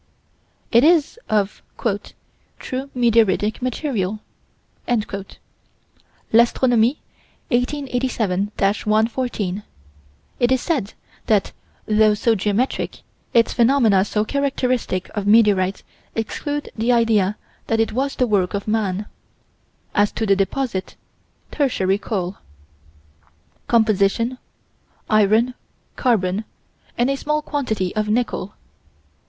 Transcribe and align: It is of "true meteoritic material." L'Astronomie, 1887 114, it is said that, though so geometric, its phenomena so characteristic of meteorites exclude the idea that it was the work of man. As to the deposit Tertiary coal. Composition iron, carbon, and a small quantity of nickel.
It 0.71 0.83
is 0.83 1.19
of 1.29 1.61
"true 2.57 2.89
meteoritic 2.95 3.61
material." 3.61 4.19
L'Astronomie, 4.87 5.35
1887 7.49 8.51
114, 8.57 9.61
it 10.39 10.51
is 10.51 10.59
said 10.59 10.93
that, 11.27 11.51
though 11.85 12.15
so 12.15 12.33
geometric, 12.33 13.03
its 13.35 13.53
phenomena 13.53 14.03
so 14.03 14.25
characteristic 14.25 15.11
of 15.15 15.27
meteorites 15.27 15.83
exclude 16.15 16.71
the 16.75 16.91
idea 16.91 17.37
that 17.67 17.79
it 17.79 17.93
was 17.93 18.15
the 18.15 18.25
work 18.25 18.55
of 18.55 18.67
man. 18.67 19.05
As 19.93 20.11
to 20.13 20.25
the 20.25 20.35
deposit 20.35 20.95
Tertiary 21.51 21.99
coal. 21.99 22.37
Composition 23.67 24.39
iron, 25.11 25.53
carbon, 25.95 26.43
and 26.97 27.07
a 27.11 27.15
small 27.15 27.43
quantity 27.43 27.95
of 27.95 28.09
nickel. 28.09 28.55